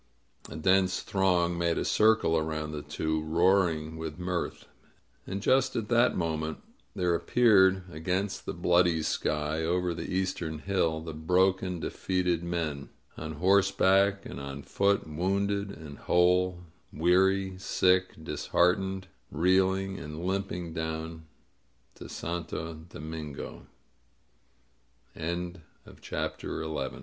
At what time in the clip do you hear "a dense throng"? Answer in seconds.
0.49-1.59